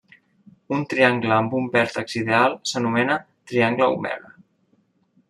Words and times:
Un 0.77 0.85
triangle 0.93 1.35
amb 1.35 1.53
un 1.59 1.67
vèrtex 1.75 2.17
ideal 2.21 2.57
s'anomena 2.71 3.19
Triangle 3.53 3.91
omega. 3.99 4.33